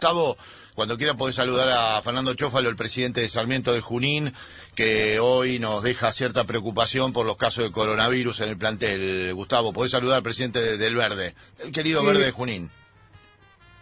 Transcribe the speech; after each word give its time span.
Gustavo, 0.00 0.38
cuando 0.74 0.96
quiera 0.96 1.12
podés 1.12 1.36
saludar 1.36 1.68
a 1.68 2.00
Fernando 2.00 2.32
Chófalo, 2.32 2.70
el 2.70 2.74
presidente 2.74 3.20
de 3.20 3.28
Sarmiento 3.28 3.74
de 3.74 3.82
Junín, 3.82 4.32
que 4.74 5.20
hoy 5.20 5.58
nos 5.58 5.82
deja 5.82 6.10
cierta 6.10 6.44
preocupación 6.44 7.12
por 7.12 7.26
los 7.26 7.36
casos 7.36 7.64
de 7.64 7.70
coronavirus 7.70 8.40
en 8.40 8.48
el 8.48 8.56
plantel. 8.56 9.34
Gustavo, 9.34 9.74
podés 9.74 9.90
saludar 9.90 10.16
al 10.16 10.22
presidente 10.22 10.78
del 10.78 10.96
Verde, 10.96 11.34
el 11.62 11.70
querido 11.70 12.02
Verde 12.02 12.24
de 12.24 12.30
Junín. 12.30 12.70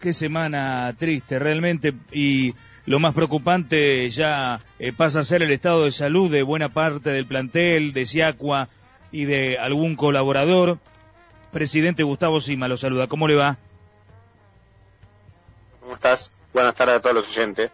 Qué 0.00 0.12
semana 0.12 0.92
triste 0.98 1.38
realmente 1.38 1.94
y 2.10 2.52
lo 2.84 2.98
más 2.98 3.14
preocupante 3.14 4.10
ya 4.10 4.60
eh, 4.80 4.92
pasa 4.92 5.20
a 5.20 5.24
ser 5.24 5.44
el 5.44 5.52
estado 5.52 5.84
de 5.84 5.92
salud 5.92 6.32
de 6.32 6.42
buena 6.42 6.70
parte 6.70 7.10
del 7.10 7.26
plantel, 7.26 7.92
de 7.92 8.06
Siacua 8.06 8.68
y 9.12 9.24
de 9.26 9.56
algún 9.56 9.94
colaborador. 9.94 10.80
Presidente 11.52 12.02
Gustavo 12.02 12.40
Sima 12.40 12.66
lo 12.66 12.76
saluda. 12.76 13.06
¿Cómo 13.06 13.28
le 13.28 13.36
va? 13.36 13.56
Buenas 16.52 16.74
tardes 16.74 16.96
a 16.96 17.00
todos 17.00 17.16
los 17.16 17.28
oyentes. 17.28 17.70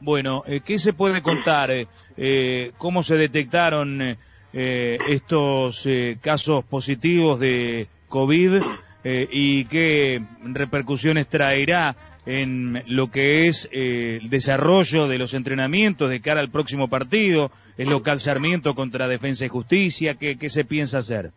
Bueno, 0.00 0.42
eh, 0.46 0.60
¿qué 0.64 0.78
se 0.78 0.92
puede 0.92 1.22
contar? 1.22 1.70
Eh, 2.16 2.72
¿Cómo 2.78 3.02
se 3.02 3.16
detectaron 3.16 4.16
estos 4.54 5.88
casos 6.20 6.62
positivos 6.66 7.40
de 7.40 7.86
COVID 8.10 8.62
y 9.02 9.64
qué 9.64 10.22
repercusiones 10.42 11.26
traerá 11.26 11.96
en 12.24 12.82
lo 12.86 13.10
que 13.10 13.48
es 13.48 13.68
eh, 13.72 14.20
el 14.22 14.30
desarrollo 14.30 15.08
de 15.08 15.18
los 15.18 15.34
entrenamientos 15.34 16.08
de 16.08 16.20
cara 16.20 16.40
al 16.40 16.50
próximo 16.50 16.88
partido, 16.88 17.50
el 17.76 17.88
local 17.88 18.20
Sarmiento 18.20 18.74
contra 18.74 19.08
Defensa 19.08 19.44
y 19.44 19.48
Justicia, 19.48 20.14
¿qué, 20.14 20.48
se 20.48 20.64
piensa 20.64 20.98
hacer? 20.98 21.32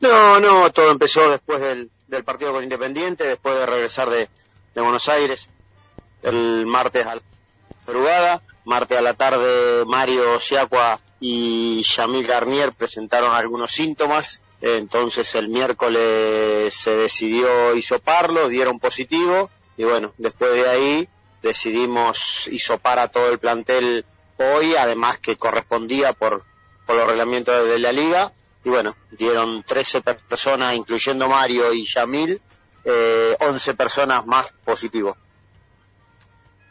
No, 0.00 0.38
no, 0.38 0.70
todo 0.70 0.92
empezó 0.92 1.30
después 1.30 1.60
del, 1.60 1.90
partido 2.24 2.52
con 2.52 2.62
Independiente, 2.62 3.24
después 3.24 3.56
de 3.56 3.66
regresar 3.66 4.10
de, 4.10 4.28
Buenos 4.74 5.08
Aires 5.08 5.50
el 6.22 6.66
martes 6.66 7.06
a 7.06 7.14
la 7.14 8.42
martes 8.64 8.98
a 8.98 9.00
la 9.00 9.14
tarde 9.14 9.84
Mario 9.86 10.38
Siacua 10.38 11.00
y 11.18 11.82
Yamil 11.82 12.26
Garnier 12.26 12.72
presentaron 12.72 13.34
algunos 13.34 13.72
síntomas 13.72 14.42
entonces 14.60 15.34
el 15.34 15.48
miércoles 15.48 16.72
se 16.74 16.96
decidió 16.96 17.74
hisoparlo, 17.74 18.48
dieron 18.48 18.78
positivo 18.78 19.50
y 19.76 19.84
bueno, 19.84 20.14
después 20.16 20.52
de 20.52 20.68
ahí 20.68 21.08
decidimos 21.42 22.48
hisopar 22.48 22.98
a 22.98 23.08
todo 23.08 23.30
el 23.30 23.38
plantel 23.38 24.04
hoy, 24.38 24.74
además 24.76 25.18
que 25.18 25.36
correspondía 25.36 26.12
por, 26.14 26.42
por 26.86 26.96
los 26.96 27.06
reglamentos 27.06 27.68
de 27.68 27.78
la 27.78 27.92
liga 27.92 28.32
y 28.66 28.68
bueno, 28.68 28.96
dieron 29.12 29.62
13 29.62 30.02
personas, 30.02 30.74
incluyendo 30.74 31.28
Mario 31.28 31.72
y 31.72 31.86
Yamil, 31.86 32.40
eh, 32.84 33.36
11 33.38 33.74
personas 33.74 34.26
más 34.26 34.52
positivos. 34.64 35.16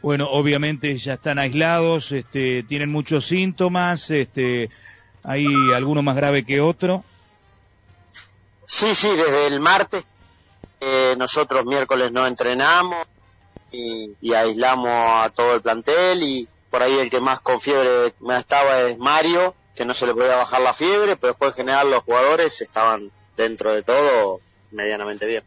Bueno, 0.02 0.28
obviamente 0.30 0.98
ya 0.98 1.14
están 1.14 1.38
aislados, 1.38 2.12
este, 2.12 2.62
tienen 2.64 2.92
muchos 2.92 3.24
síntomas, 3.24 4.10
este, 4.10 4.68
hay 5.24 5.46
alguno 5.74 6.02
más 6.02 6.16
grave 6.16 6.44
que 6.44 6.60
otro. 6.60 7.02
Sí, 8.66 8.94
sí, 8.94 9.08
desde 9.08 9.46
el 9.46 9.58
martes 9.58 10.04
eh, 10.78 11.14
nosotros 11.16 11.64
miércoles 11.64 12.12
no 12.12 12.26
entrenamos 12.26 13.06
y, 13.72 14.34
aislamos 14.34 14.90
a 14.90 15.30
todo 15.34 15.54
el 15.54 15.62
plantel 15.62 16.22
y 16.22 16.46
por 16.68 16.82
ahí 16.82 16.98
el 16.98 17.08
que 17.08 17.20
más 17.20 17.40
con 17.40 17.58
fiebre 17.58 18.12
me 18.20 18.38
estaba 18.38 18.80
es 18.82 18.98
Mario, 18.98 19.54
que 19.76 19.84
no 19.84 19.94
se 19.94 20.06
le 20.06 20.14
podía 20.14 20.36
bajar 20.36 20.60
la 20.62 20.74
fiebre, 20.74 21.16
pero 21.16 21.32
después 21.32 21.52
en 21.52 21.56
general 21.58 21.90
los 21.90 22.02
jugadores 22.02 22.60
estaban 22.60 23.10
dentro 23.36 23.74
de 23.74 23.82
todo 23.82 24.40
medianamente 24.72 25.26
bien. 25.26 25.44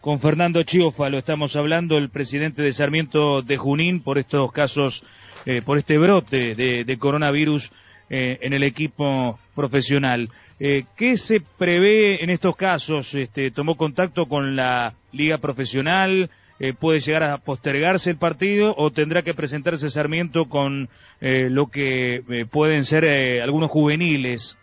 Con 0.00 0.20
Fernando 0.20 0.62
lo 0.62 1.18
estamos 1.18 1.56
hablando, 1.56 1.96
el 1.96 2.10
presidente 2.10 2.62
de 2.62 2.72
Sarmiento 2.72 3.42
de 3.42 3.56
Junín, 3.56 4.02
por 4.02 4.18
estos 4.18 4.52
casos, 4.52 5.02
eh, 5.46 5.62
por 5.62 5.78
este 5.78 5.96
brote 5.98 6.54
de, 6.54 6.98
coronavirus 6.98 7.70
eh, 8.10 8.38
en 8.42 8.52
el 8.52 8.62
equipo 8.64 9.38
profesional. 9.54 10.28
Eh, 10.60 10.84
¿Qué 10.96 11.16
se 11.16 11.40
prevé 11.40 12.22
en 12.22 12.30
estos 12.30 12.54
casos? 12.54 13.14
Este, 13.14 13.50
¿Tomó 13.50 13.76
contacto 13.76 14.26
con 14.26 14.56
la 14.56 14.94
liga 15.12 15.38
profesional? 15.38 16.30
Eh, 16.60 16.72
¿Puede 16.72 17.00
llegar 17.00 17.24
a 17.24 17.38
postergarse 17.38 18.10
el 18.10 18.16
partido 18.16 18.74
o 18.78 18.92
tendrá 18.92 19.22
que 19.22 19.34
presentarse 19.34 19.90
Sarmiento 19.90 20.48
con 20.48 20.88
eh, 21.20 21.48
lo 21.50 21.66
que 21.66 22.22
eh, 22.28 22.46
pueden 22.46 22.84
ser 22.84 23.42
algunos 23.42 23.70
juveniles? 23.70 24.56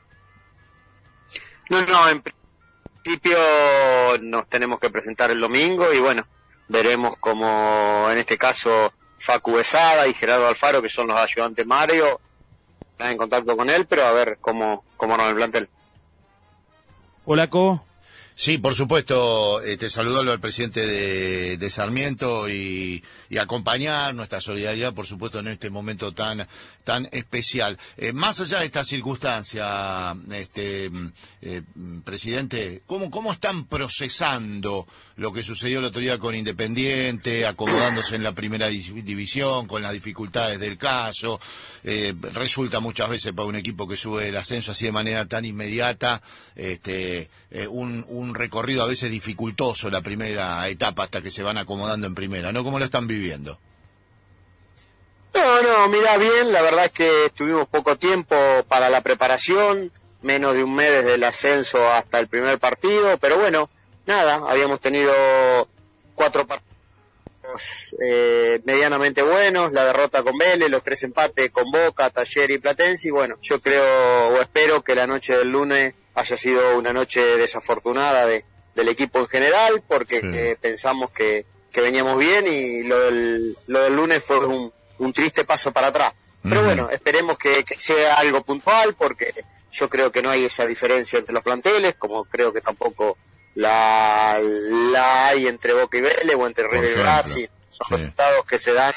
No, 1.70 1.86
no, 1.86 2.10
en 2.10 2.22
principio 2.22 3.38
nos 4.22 4.48
tenemos 4.48 4.80
que 4.80 4.90
presentar 4.90 5.32
el 5.32 5.40
domingo 5.40 5.92
y 5.94 6.00
bueno, 6.00 6.24
veremos 6.70 7.18
como 7.18 8.10
en 8.10 8.18
este 8.18 8.38
caso 8.38 8.94
Facu 9.20 9.54
Besada 9.54 10.08
y 10.08 10.14
Gerardo 10.14 10.48
Alfaro, 10.48 10.82
que 10.82 10.90
son 10.90 11.08
los 11.08 11.18
ayudantes 11.18 11.66
Mario, 11.66 12.20
están 12.92 13.12
en 13.12 13.18
contacto 13.18 13.56
con 13.58 13.70
él, 13.70 13.86
pero 13.86 14.06
a 14.06 14.14
ver 14.14 14.38
cómo, 14.40 14.86
cómo 14.96 15.18
nos 15.18 15.30
el 15.30 15.36
plantel. 15.36 15.70
Hola, 17.26 17.50
Co. 17.50 17.84
Sí, 18.36 18.58
por 18.58 18.76
supuesto, 18.76 19.62
este, 19.62 19.90
saludarlo 19.90 20.32
al 20.32 20.40
presidente 20.40 20.88
de, 21.58 21.70
Sarmiento 21.70 22.50
y, 22.50 23.04
acompañar 23.40 24.14
nuestra 24.14 24.42
solidaridad, 24.42 24.94
por 24.94 25.08
supuesto, 25.08 25.40
en 25.40 25.48
este 25.48 25.70
momento 25.70 26.12
tan 26.12 26.48
tan 26.84 27.08
especial. 27.12 27.78
Eh, 27.98 28.12
más 28.12 28.40
allá 28.40 28.60
de 28.60 28.66
esta 28.66 28.84
circunstancia, 28.84 30.16
este, 30.32 30.90
eh, 31.42 31.62
presidente, 32.04 32.84
¿cómo, 32.86 33.10
¿cómo 33.12 33.32
están 33.32 33.66
procesando 33.66 34.88
lo 35.16 35.32
que 35.32 35.44
sucedió 35.44 35.80
el 35.80 35.86
otro 35.86 36.02
día 36.02 36.18
con 36.18 36.36
Independiente, 36.36 37.46
acomodándose 37.46 38.16
en 38.16 38.24
la 38.24 38.34
primera 38.34 38.68
división, 38.68 39.68
con 39.68 39.82
las 39.82 39.94
dificultades 39.94 40.60
del 40.60 40.78
caso? 40.78 41.40
Eh, 41.84 42.14
resulta 42.34 42.80
muchas 42.80 43.10
veces 43.10 43.34
para 43.34 43.48
un 43.48 43.56
equipo 43.56 43.88
que 43.88 43.98
sube 43.98 44.28
el 44.28 44.38
ascenso 44.38 44.72
así 44.72 44.86
de 44.86 44.92
manera 44.92 45.26
tan 45.26 45.46
inmediata, 45.46 46.22
este, 46.56 47.30
un 47.70 48.31
recorrido 48.36 48.84
a 48.84 48.88
veces 48.88 49.12
dificultoso 49.12 49.90
la 49.90 50.02
primera 50.02 50.68
etapa 50.68 51.04
hasta 51.04 51.22
que 51.22 51.32
se 51.32 51.44
van 51.44 51.58
acomodando 51.58 52.08
en 52.08 52.16
primera, 52.16 52.52
¿no? 52.52 52.64
¿Cómo 52.64 52.80
lo 52.80 52.86
están 52.86 53.08
viviendo? 53.08 53.60
No, 55.34 55.62
no, 55.62 55.88
mira 55.88 56.18
bien, 56.18 56.52
la 56.52 56.62
verdad 56.62 56.86
es 56.86 56.92
que 56.92 57.26
estuvimos 57.26 57.68
poco 57.68 57.98
tiempo 57.98 58.36
para 58.68 58.90
la 58.90 59.02
preparación, 59.02 59.92
menos 60.22 60.56
de 60.56 60.64
un 60.64 60.76
mes 60.76 60.92
desde 60.92 61.16
el 61.16 61.24
ascenso 61.24 61.88
hasta 61.90 62.20
el 62.20 62.28
primer 62.28 62.60
partido, 62.60 63.18
pero 63.18 63.38
bueno, 63.38 63.70
nada, 64.06 64.42
habíamos 64.48 64.82
tenido 64.82 65.14
cuatro 66.16 66.46
partidos 66.46 66.72
eh, 68.00 68.62
medianamente 68.66 69.22
buenos, 69.22 69.72
la 69.74 69.86
derrota 69.86 70.24
con 70.24 70.38
Vélez, 70.38 70.70
los 70.70 70.84
tres 70.84 71.04
empates 71.04 71.52
con 71.52 71.70
Boca, 71.72 72.10
Taller 72.10 72.52
y 72.52 72.60
Platense, 72.60 73.08
y 73.08 73.12
bueno, 73.12 73.36
yo 73.42 73.62
creo 73.62 74.30
o 74.30 74.42
espero 74.42 74.82
que 74.82 74.96
la 74.96 75.08
noche 75.08 75.36
del 75.36 75.52
lunes 75.52 75.94
haya 76.16 76.38
sido 76.38 76.78
una 76.78 76.94
noche 76.94 77.22
desafortunada 77.38 78.26
de, 78.26 78.46
del 78.76 78.90
equipo 78.90 79.20
en 79.20 79.28
general, 79.28 79.84
porque 79.88 80.22
eh, 80.24 80.58
pensamos 80.60 81.12
que, 81.12 81.46
que 81.72 81.82
veníamos 81.82 82.18
bien 82.18 82.46
y 82.48 82.84
lo 82.84 83.00
del, 83.00 83.58
lo 83.68 83.84
del 83.84 83.96
lunes 83.96 84.24
fue 84.24 84.46
un 84.46 84.72
un 85.02 85.14
triste 85.14 85.46
paso 85.46 85.72
para 85.72 85.88
atrás. 85.88 86.14
Pero 86.44 86.64
bueno, 86.64 86.90
esperemos 86.90 87.38
que, 87.38 87.64
sea 87.78 88.16
algo 88.16 88.42
puntual 88.42 88.96
porque 88.96 89.34
yo 89.72 89.90
creo 89.90 90.12
que 90.12 90.22
no 90.22 90.32
hay 90.32 90.46
esa 90.46 90.66
diferencia 90.66 91.20
entre 91.20 91.34
los 91.34 91.44
planteles, 91.44 91.96
como 91.96 92.26
creo 92.26 92.52
que 92.52 92.62
tampoco 92.62 93.18
la, 93.56 94.40
la 94.42 95.28
hay 95.28 95.48
entre 95.48 95.74
Boca 95.74 95.98
y 95.98 96.02
Vélez 96.02 96.36
o 96.36 96.48
entre 96.48 96.68
River 96.68 96.98
y 96.98 97.02
Brasil. 97.02 97.50
Son 97.70 97.88
resultados 97.90 98.46
que 98.46 98.58
se 98.58 98.74
dan 98.74 98.94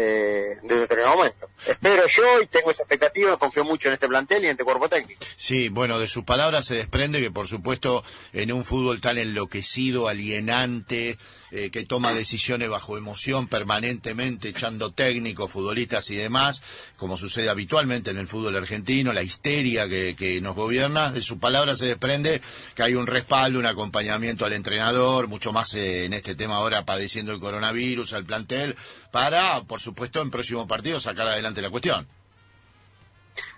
eh, 0.00 0.58
desde 0.62 0.80
determinado 0.82 1.16
momento. 1.16 1.50
Espero 1.66 2.06
yo 2.06 2.40
y 2.42 2.46
tengo 2.46 2.70
esa 2.70 2.84
expectativa, 2.84 3.36
confío 3.36 3.64
mucho 3.64 3.88
en 3.88 3.94
este 3.94 4.06
plantel 4.06 4.42
y 4.42 4.46
en 4.46 4.52
este 4.52 4.64
cuerpo 4.64 4.88
técnico. 4.88 5.24
Sí, 5.36 5.68
bueno, 5.68 5.98
de 5.98 6.06
sus 6.06 6.24
palabras 6.24 6.66
se 6.66 6.76
desprende 6.76 7.20
que 7.20 7.32
por 7.32 7.48
supuesto 7.48 8.04
en 8.32 8.52
un 8.52 8.64
fútbol 8.64 9.00
tan 9.00 9.18
enloquecido, 9.18 10.06
alienante, 10.06 11.18
eh, 11.50 11.70
que 11.70 11.86
toma 11.86 12.12
decisiones 12.12 12.68
bajo 12.68 12.98
emoción 12.98 13.48
permanentemente, 13.48 14.48
echando 14.50 14.92
técnicos, 14.92 15.50
futbolistas 15.50 16.10
y 16.10 16.16
demás, 16.16 16.62
como 16.96 17.16
sucede 17.16 17.48
habitualmente 17.48 18.10
en 18.10 18.18
el 18.18 18.28
fútbol 18.28 18.56
argentino, 18.56 19.12
la 19.12 19.22
histeria 19.22 19.88
que, 19.88 20.38
nos 20.42 20.54
gobierna, 20.54 21.10
de 21.10 21.22
su 21.22 21.38
palabra 21.38 21.74
se 21.74 21.86
desprende 21.86 22.42
que 22.74 22.82
hay 22.82 22.94
un 22.94 23.06
respaldo, 23.06 23.58
un 23.58 23.66
acompañamiento 23.66 24.44
al 24.44 24.52
entrenador, 24.52 25.28
mucho 25.28 25.52
más 25.52 25.74
eh, 25.74 26.04
en 26.04 26.12
este 26.12 26.34
tema 26.34 26.56
ahora 26.56 26.84
padeciendo 26.84 27.32
el 27.32 27.40
coronavirus, 27.40 28.12
al 28.12 28.24
plantel, 28.24 28.76
para, 29.10 29.62
por 29.62 29.80
supuesto, 29.80 30.20
en 30.20 30.30
próximo 30.30 30.66
partido 30.66 31.00
sacar 31.00 31.26
adelante 31.28 31.62
la 31.62 31.70
cuestión. 31.70 32.06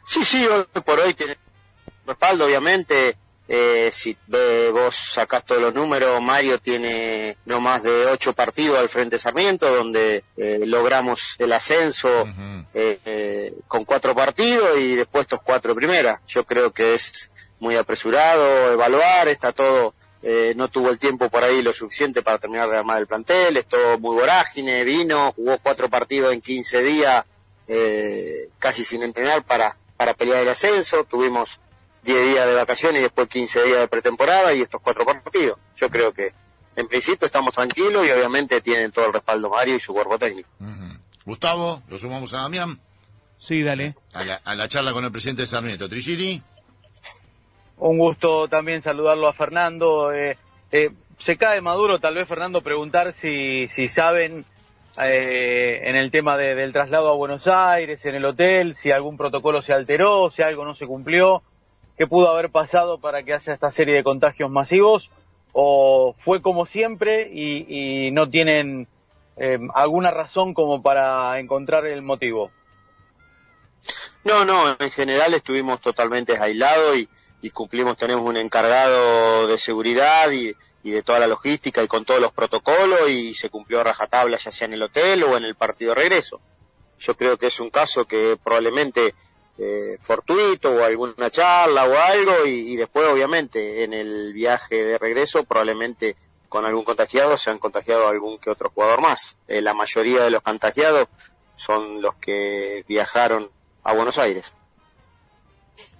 Sí, 0.04 0.24
sí, 0.24 0.46
hoy 0.46 0.64
por 0.84 0.98
hoy 0.98 1.14
tiene 1.14 1.38
respaldo, 2.06 2.46
obviamente, 2.46 3.16
eh, 3.52 3.90
si 3.92 4.16
vos 4.72 4.94
sacás 4.94 5.44
todos 5.44 5.60
los 5.60 5.74
números, 5.74 6.22
Mario 6.22 6.58
tiene 6.58 7.36
no 7.46 7.60
más 7.60 7.82
de 7.82 8.06
ocho 8.06 8.32
partidos 8.32 8.78
al 8.78 8.88
frente 8.88 9.18
Sarmiento, 9.18 9.68
donde 9.68 10.22
eh, 10.36 10.60
logramos 10.64 11.34
el 11.40 11.52
ascenso 11.52 12.08
eh, 12.72 13.52
con 13.66 13.84
cuatro 13.84 14.14
partidos 14.14 14.78
y 14.78 14.94
después 14.94 15.24
estos 15.24 15.42
cuatro 15.42 15.74
primeras. 15.74 16.20
Yo 16.28 16.44
creo 16.44 16.72
que 16.72 16.94
es 16.94 17.32
muy 17.58 17.74
apresurado 17.74 18.72
evaluar, 18.72 19.26
está 19.26 19.52
todo 19.52 19.94
eh, 20.22 20.52
no 20.54 20.68
tuvo 20.68 20.90
el 20.90 20.98
tiempo 20.98 21.30
por 21.30 21.42
ahí 21.42 21.62
lo 21.62 21.72
suficiente 21.72 22.22
para 22.22 22.38
terminar 22.38 22.68
de 22.68 22.76
armar 22.76 22.98
el 22.98 23.06
plantel, 23.06 23.56
estuvo 23.56 23.98
muy 23.98 24.14
vorágine, 24.14 24.84
vino, 24.84 25.32
jugó 25.32 25.58
cuatro 25.62 25.88
partidos 25.88 26.34
en 26.34 26.42
15 26.42 26.82
días, 26.82 27.24
eh, 27.66 28.50
casi 28.58 28.84
sin 28.84 29.02
entrenar 29.02 29.44
para, 29.44 29.76
para 29.96 30.12
pelear 30.12 30.42
el 30.42 30.50
ascenso, 30.50 31.04
tuvimos 31.04 31.58
10 32.02 32.32
días 32.32 32.46
de 32.46 32.54
vacaciones 32.54 33.00
y 33.00 33.02
después 33.02 33.28
15 33.28 33.62
días 33.64 33.80
de 33.80 33.88
pretemporada 33.88 34.52
y 34.54 34.62
estos 34.62 34.80
cuatro 34.80 35.04
partidos. 35.04 35.58
Yo 35.76 35.90
creo 35.90 36.12
que 36.12 36.30
en 36.76 36.88
principio 36.88 37.26
estamos 37.26 37.52
tranquilos 37.52 38.06
y 38.06 38.10
obviamente 38.10 38.60
tienen 38.60 38.90
todo 38.90 39.06
el 39.06 39.12
respaldo 39.12 39.50
Mario 39.50 39.76
y 39.76 39.80
su 39.80 39.92
cuerpo 39.92 40.18
técnico. 40.18 40.48
Gustavo, 41.24 41.82
lo 41.88 41.98
sumamos 41.98 42.32
a 42.32 42.38
Damián. 42.38 42.78
Sí, 43.36 43.62
dale. 43.62 43.94
A 44.12 44.24
la, 44.24 44.40
a 44.44 44.54
la 44.54 44.68
charla 44.68 44.92
con 44.92 45.04
el 45.04 45.12
presidente 45.12 45.42
de 45.42 45.48
Sarmiento. 45.48 45.88
Trigiri. 45.88 46.42
Un 47.78 47.98
gusto 47.98 48.48
también 48.48 48.82
saludarlo 48.82 49.28
a 49.28 49.32
Fernando. 49.32 50.12
Eh, 50.12 50.36
eh, 50.70 50.90
se 51.18 51.36
cae 51.36 51.60
maduro, 51.60 51.98
tal 51.98 52.14
vez 52.14 52.28
Fernando, 52.28 52.62
preguntar 52.62 53.12
si, 53.12 53.68
si 53.68 53.88
saben 53.88 54.44
eh, 55.02 55.80
en 55.84 55.96
el 55.96 56.10
tema 56.10 56.36
de, 56.36 56.54
del 56.54 56.72
traslado 56.72 57.10
a 57.10 57.14
Buenos 57.14 57.48
Aires, 57.48 58.04
en 58.04 58.14
el 58.14 58.24
hotel, 58.24 58.74
si 58.74 58.90
algún 58.90 59.16
protocolo 59.16 59.62
se 59.62 59.72
alteró, 59.72 60.30
si 60.30 60.42
algo 60.42 60.64
no 60.64 60.74
se 60.74 60.86
cumplió, 60.86 61.42
qué 62.00 62.06
pudo 62.06 62.30
haber 62.30 62.48
pasado 62.50 62.98
para 62.98 63.22
que 63.22 63.34
haya 63.34 63.52
esta 63.52 63.70
serie 63.70 63.94
de 63.94 64.02
contagios 64.02 64.50
masivos, 64.50 65.10
o 65.52 66.14
fue 66.16 66.40
como 66.40 66.64
siempre 66.64 67.28
y, 67.30 68.06
y 68.06 68.10
no 68.10 68.30
tienen 68.30 68.88
eh, 69.36 69.58
alguna 69.74 70.10
razón 70.10 70.54
como 70.54 70.80
para 70.80 71.38
encontrar 71.38 71.84
el 71.84 72.00
motivo. 72.00 72.50
No, 74.24 74.44
no, 74.44 74.76
en 74.80 74.90
general 74.90 75.34
estuvimos 75.34 75.80
totalmente 75.80 76.36
aislados 76.36 76.96
y 76.96 77.08
y 77.42 77.50
cumplimos, 77.50 77.96
tenemos 77.96 78.26
un 78.26 78.36
encargado 78.36 79.46
de 79.46 79.58
seguridad 79.58 80.30
y, 80.30 80.54
de 80.82 81.02
toda 81.02 81.18
la 81.18 81.26
logística 81.26 81.82
y 81.82 81.88
con 81.88 82.06
todos 82.06 82.20
los 82.20 82.32
protocolos 82.32 83.10
y 83.10 83.34
se 83.34 83.50
cumplió 83.50 83.80
a 83.80 83.84
rajatabla 83.84 84.38
ya 84.38 84.50
sea 84.50 84.66
en 84.66 84.72
el 84.72 84.82
hotel 84.82 85.24
o 85.24 85.36
en 85.36 85.44
el 85.44 85.54
partido 85.54 85.94
de 85.94 86.00
regreso. 86.00 86.40
Yo 86.98 87.14
creo 87.16 87.36
que 87.36 87.48
es 87.48 87.60
un 87.60 87.68
caso 87.68 88.06
que 88.06 88.38
probablemente 88.42 89.14
eh, 89.62 89.98
fortuito 90.00 90.74
o 90.74 90.84
alguna 90.84 91.28
charla 91.28 91.84
o 91.84 91.94
algo 91.94 92.46
y, 92.46 92.76
después 92.76 93.06
obviamente 93.08 93.84
en 93.84 93.92
el 93.92 94.32
viaje 94.32 94.74
de 94.74 94.96
regreso 94.96 95.44
probablemente 95.44 96.16
con 96.48 96.64
algún 96.64 96.82
contagiado 96.82 97.36
se 97.36 97.50
han 97.50 97.58
contagiado 97.58 98.08
algún 98.08 98.38
que 98.38 98.48
otro 98.48 98.70
jugador 98.70 99.02
más. 99.02 99.38
Eh, 99.48 99.60
la 99.60 99.74
mayoría 99.74 100.22
de 100.22 100.30
los 100.30 100.40
contagiados 100.40 101.08
son 101.56 102.00
los 102.00 102.14
que 102.14 102.84
viajaron 102.88 103.50
a 103.84 103.92
Buenos 103.92 104.18
Aires. 104.18 104.54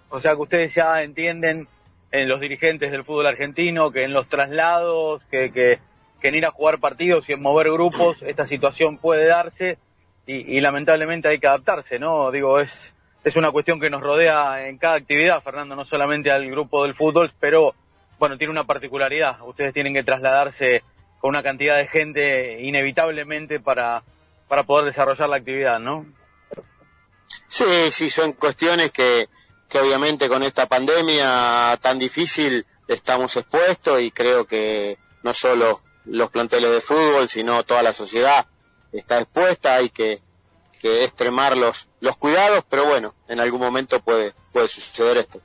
O 0.09 0.21
sea 0.21 0.35
que 0.35 0.41
ustedes 0.41 0.75
ya 0.75 1.03
entienden 1.03 1.69
en 2.13 2.29
los 2.29 2.41
dirigentes 2.41 2.91
del 2.91 3.05
fútbol 3.05 3.27
argentino 3.27 3.93
que 3.93 4.05
en 4.05 4.15
los 4.15 4.27
traslados, 4.29 5.27
que, 5.27 5.53
que, 5.53 5.79
en 6.27 6.35
ir 6.35 6.47
a 6.47 6.51
jugar 6.51 6.81
partidos 6.81 7.29
y 7.29 7.35
en 7.35 7.43
mover 7.43 7.71
grupos, 7.71 8.23
esta 8.23 8.47
situación 8.47 8.97
puede 8.97 9.27
darse 9.27 9.79
y, 10.27 10.61
lamentablemente 10.61 11.29
hay 11.29 11.41
que 11.41 11.49
adaptarse, 11.49 11.99
¿no? 11.99 12.31
Digo, 12.31 12.61
es, 12.61 12.95
es 13.23 13.37
una 13.37 13.51
cuestión 13.51 13.81
que 13.81 13.91
nos 13.91 14.03
rodea 14.03 14.67
en 14.69 14.79
cada 14.79 14.97
actividad, 14.97 15.43
Fernando, 15.43 15.77
no 15.77 15.85
solamente 15.85 16.31
al 16.31 16.51
grupo 16.51 16.85
del 16.85 16.95
fútbol, 16.95 17.33
pero 17.39 17.75
bueno, 18.19 18.39
tiene 18.39 18.51
una 18.51 18.65
particularidad. 18.65 19.41
Ustedes 19.43 19.75
tienen 19.75 19.95
que 19.95 20.03
trasladarse 20.03 20.83
con 21.21 21.31
una 21.31 21.43
cantidad 21.43 21.77
de 21.77 21.87
gente 21.87 22.61
inevitablemente 22.63 23.61
para, 23.61 24.03
para 24.49 24.65
poder 24.65 24.87
desarrollar 24.87 25.29
la 25.29 25.37
actividad, 25.37 25.79
¿no? 25.79 26.07
Sí, 27.47 27.91
sí, 27.91 28.11
son 28.11 28.33
cuestiones 28.33 28.91
que, 28.91 29.29
que 29.69 29.79
obviamente 29.79 30.29
con 30.29 30.43
esta 30.43 30.67
pandemia 30.67 31.79
tan 31.81 31.99
difícil 31.99 32.65
estamos 32.89 33.37
expuestos 33.37 34.01
y 34.01 34.11
creo 34.11 34.47
que 34.47 34.97
no 35.23 35.35
solo 35.35 35.83
los 36.07 36.31
planteles 36.31 36.71
de 36.71 36.81
fútbol, 36.81 37.29
sino 37.29 37.63
toda 37.65 37.83
la 37.83 37.93
sociedad 37.93 38.47
está 38.93 39.21
expuesta, 39.21 39.75
hay 39.75 39.91
que, 39.91 40.21
que 40.81 41.05
extremar 41.05 41.57
los, 41.57 41.89
los 42.01 42.17
cuidados, 42.17 42.65
pero 42.69 42.87
bueno, 42.87 43.15
en 43.29 43.41
algún 43.41 43.61
momento 43.61 44.01
puede, 44.01 44.33
puede 44.53 44.69
suceder 44.69 45.19
esto. 45.19 45.41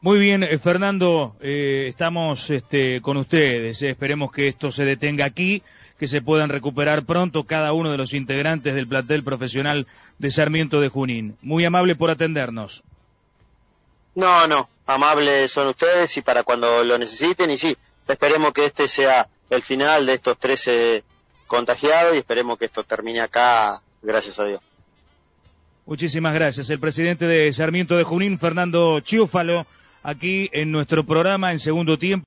Muy 0.00 0.18
bien, 0.18 0.42
eh, 0.42 0.58
Fernando, 0.58 1.34
eh, 1.40 1.86
estamos 1.88 2.50
este, 2.50 3.00
con 3.00 3.16
ustedes. 3.16 3.80
Eh, 3.82 3.90
esperemos 3.90 4.30
que 4.30 4.48
esto 4.48 4.70
se 4.70 4.84
detenga 4.84 5.24
aquí 5.24 5.62
que 5.98 6.08
se 6.08 6.20
puedan 6.20 6.50
recuperar 6.50 7.04
pronto 7.04 7.44
cada 7.44 7.72
uno 7.72 7.90
de 7.90 7.96
los 7.96 8.12
integrantes 8.12 8.74
del 8.74 8.88
plantel 8.88 9.24
profesional 9.24 9.86
de 10.18 10.30
Sarmiento 10.30 10.80
de 10.80 10.88
Junín. 10.88 11.38
Muy 11.40 11.64
amable 11.64 11.94
por 11.94 12.10
atendernos. 12.10 12.82
No, 14.14 14.46
no, 14.46 14.68
amables 14.86 15.50
son 15.50 15.68
ustedes 15.68 16.16
y 16.16 16.20
para 16.22 16.42
cuando 16.42 16.84
lo 16.84 16.98
necesiten 16.98 17.50
y 17.50 17.56
sí, 17.56 17.76
esperemos 18.06 18.52
que 18.52 18.66
este 18.66 18.88
sea 18.88 19.28
el 19.48 19.62
final 19.62 20.04
de 20.04 20.14
estos 20.14 20.38
13 20.38 21.04
contagiados 21.46 22.14
y 22.14 22.18
esperemos 22.18 22.58
que 22.58 22.66
esto 22.66 22.84
termine 22.84 23.20
acá, 23.20 23.80
gracias 24.02 24.38
a 24.38 24.44
Dios. 24.44 24.60
Muchísimas 25.86 26.32
gracias. 26.32 26.70
El 26.70 26.80
presidente 26.80 27.26
de 27.26 27.52
Sarmiento 27.52 27.96
de 27.96 28.04
Junín, 28.04 28.38
Fernando 28.38 29.00
Chiúfalo, 29.00 29.66
aquí 30.02 30.48
en 30.52 30.72
nuestro 30.72 31.04
programa 31.04 31.52
en 31.52 31.58
segundo 31.58 31.98
tiempo. 31.98 32.22